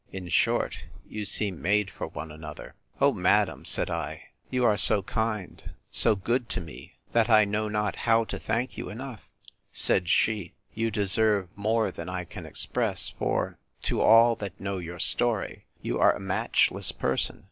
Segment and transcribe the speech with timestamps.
[0.11, 2.73] —In short, you seem made for one another.
[2.99, 7.69] O madam, said I, you are so kind, so good to me, that I know
[7.69, 13.59] not how to thank you enough!—Said she, You deserve more than I can express; for,
[13.83, 17.39] to all that know your story, you are a matchless person.